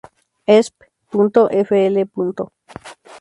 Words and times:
Esp. 0.47 0.73
Fl. 1.11 2.07